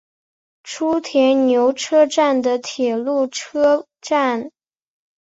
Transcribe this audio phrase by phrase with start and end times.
[0.63, 4.49] 初田牛车站的铁路车站。